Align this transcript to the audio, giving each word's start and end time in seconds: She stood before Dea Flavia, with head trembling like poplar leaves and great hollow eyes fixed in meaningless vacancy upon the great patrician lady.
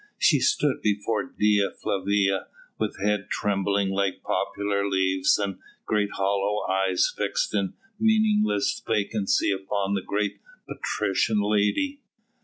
She 0.17 0.39
stood 0.39 0.81
before 0.81 1.21
Dea 1.25 1.69
Flavia, 1.79 2.47
with 2.79 2.99
head 2.99 3.29
trembling 3.29 3.91
like 3.91 4.23
poplar 4.23 4.89
leaves 4.89 5.37
and 5.37 5.59
great 5.85 6.13
hollow 6.13 6.65
eyes 6.67 7.13
fixed 7.15 7.53
in 7.53 7.73
meaningless 7.99 8.81
vacancy 8.87 9.51
upon 9.51 9.93
the 9.93 10.01
great 10.01 10.39
patrician 10.67 11.39
lady. 11.39 11.99